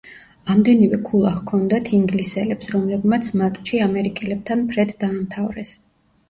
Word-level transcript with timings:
ამდენივე 0.51 0.97
ქულა 1.09 1.33
ჰქონდათ 1.33 1.91
ინგლისელებს, 1.97 2.71
რომლებმაც 2.77 3.29
მატჩი 3.43 3.83
ამერიკელებთან 3.89 4.65
ფრედ 4.73 4.97
დაამთავრეს. 5.05 5.77